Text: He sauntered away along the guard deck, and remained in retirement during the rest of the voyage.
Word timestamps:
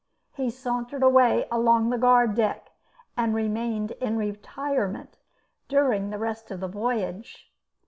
He 0.33 0.49
sauntered 0.49 1.03
away 1.03 1.45
along 1.51 1.91
the 1.91 1.97
guard 1.99 2.33
deck, 2.33 2.71
and 3.15 3.35
remained 3.35 3.91
in 4.01 4.17
retirement 4.17 5.19
during 5.67 6.09
the 6.09 6.17
rest 6.17 6.49
of 6.49 6.59
the 6.59 6.67
voyage. 6.67 7.51